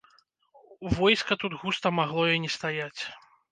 Войска 0.99 1.37
тут 1.45 1.53
густа 1.65 1.93
магло 1.99 2.25
і 2.39 2.43
не 2.49 2.53
стаяць. 2.57 3.01